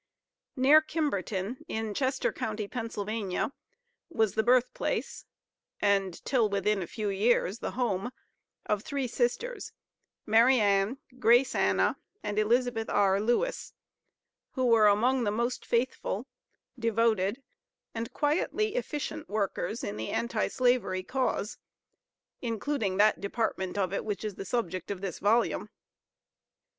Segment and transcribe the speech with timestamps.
[0.55, 2.87] Near Kimberton, in Chester county, Pa.,
[4.09, 5.25] was the birth place,
[5.79, 8.09] and, till within a few years, the home
[8.65, 9.73] of three sisters,
[10.25, 13.19] Mariann, Grace Anna and Elizabeth R.
[13.21, 13.73] Lewis,
[14.53, 16.25] who were among the most faithful,
[16.79, 17.43] devoted,
[17.93, 21.59] and quietly efficient workers in the Anti slavery cause,
[22.41, 25.69] including that department of it which is the subject of this volume.